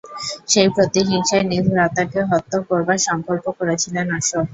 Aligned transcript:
সেই 0.47 0.69
প্রতিহিংসায় 0.75 1.45
নিজ 1.45 1.65
ভ্রাতাকে 1.69 2.19
হত্য 2.31 2.53
করবার 2.67 2.99
সঙ্কল্প 3.07 3.45
করেছিলেন 3.59 4.05
অশোক। 4.17 4.45